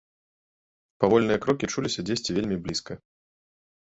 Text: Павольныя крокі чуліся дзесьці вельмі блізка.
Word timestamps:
Павольныя 1.03 1.41
крокі 1.45 1.65
чуліся 1.75 2.01
дзесьці 2.07 2.31
вельмі 2.39 2.57
блізка. 2.65 2.93